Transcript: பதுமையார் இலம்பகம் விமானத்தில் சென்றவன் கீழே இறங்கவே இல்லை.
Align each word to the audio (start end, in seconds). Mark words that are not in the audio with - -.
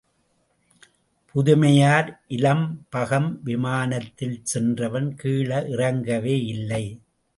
பதுமையார் 1.35 2.09
இலம்பகம் 2.29 3.29
விமானத்தில் 3.43 4.39
சென்றவன் 4.43 5.15
கீழே 5.15 5.59
இறங்கவே 5.75 6.35
இல்லை. 6.45 6.83